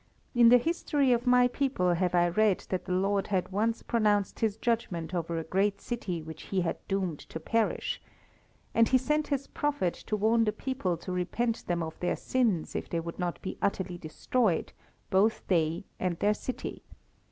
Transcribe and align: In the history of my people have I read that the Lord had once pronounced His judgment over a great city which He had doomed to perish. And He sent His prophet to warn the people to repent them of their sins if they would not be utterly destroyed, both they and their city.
In 0.33 0.49
the 0.49 0.57
history 0.57 1.11
of 1.11 1.27
my 1.27 1.47
people 1.47 1.93
have 1.93 2.15
I 2.15 2.29
read 2.29 2.65
that 2.69 2.85
the 2.85 2.91
Lord 2.91 3.27
had 3.27 3.51
once 3.51 3.83
pronounced 3.83 4.39
His 4.39 4.57
judgment 4.57 5.13
over 5.13 5.37
a 5.37 5.43
great 5.43 5.79
city 5.79 6.23
which 6.23 6.45
He 6.45 6.61
had 6.61 6.77
doomed 6.87 7.19
to 7.29 7.39
perish. 7.39 8.01
And 8.73 8.89
He 8.89 8.97
sent 8.97 9.27
His 9.27 9.45
prophet 9.45 9.93
to 10.07 10.15
warn 10.17 10.45
the 10.45 10.53
people 10.53 10.97
to 10.97 11.11
repent 11.11 11.67
them 11.67 11.83
of 11.83 11.99
their 11.99 12.15
sins 12.15 12.75
if 12.75 12.89
they 12.89 12.99
would 12.99 13.19
not 13.19 13.39
be 13.43 13.59
utterly 13.61 13.99
destroyed, 13.99 14.73
both 15.11 15.43
they 15.47 15.83
and 15.99 16.17
their 16.17 16.33
city. 16.33 16.81